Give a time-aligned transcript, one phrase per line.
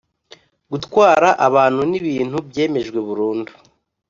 [0.71, 3.51] gutwara abantu n ibintu byemejwe burundu